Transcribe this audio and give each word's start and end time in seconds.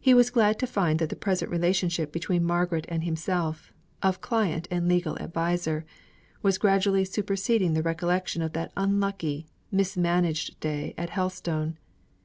He 0.00 0.14
was 0.14 0.30
glad 0.30 0.56
to 0.60 0.68
find 0.68 1.00
that 1.00 1.08
the 1.08 1.16
present 1.16 1.50
relationship 1.50 2.12
between 2.12 2.44
Margaret 2.44 2.86
and 2.88 3.02
himself, 3.02 3.72
of 4.04 4.20
client 4.20 4.68
and 4.70 4.86
legal 4.86 5.18
adviser, 5.18 5.84
was 6.42 6.58
gradually 6.58 7.04
superseding 7.04 7.74
the 7.74 7.82
recollection 7.82 8.40
of 8.40 8.52
that 8.52 8.70
unlucky, 8.76 9.48
mismanaged 9.72 10.60
day 10.60 10.94
at 10.96 11.10
Helstone. 11.10 11.76